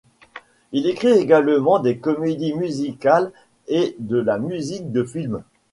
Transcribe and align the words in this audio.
Il 0.71 0.87
écrit 0.87 1.11
également 1.11 1.77
des 1.77 1.99
comédie 1.99 2.55
musicales 2.55 3.31
et 3.67 3.95
de 3.99 4.17
la 4.17 4.39
musique 4.39 4.91
de 4.91 5.03
film. 5.03 5.43